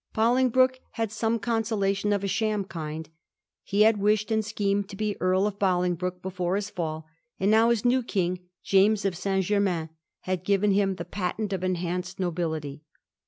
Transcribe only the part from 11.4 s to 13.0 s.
of enhanced nobility.